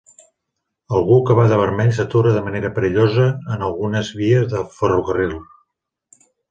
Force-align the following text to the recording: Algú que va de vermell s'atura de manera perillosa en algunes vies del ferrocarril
Algú 0.99 1.17
que 1.27 1.35
va 1.39 1.45
de 1.51 1.59
vermell 1.59 1.93
s'atura 1.99 2.33
de 2.37 2.43
manera 2.47 2.73
perillosa 2.79 3.29
en 3.57 3.69
algunes 3.69 4.13
vies 4.23 4.51
del 4.57 4.69
ferrocarril 4.81 5.41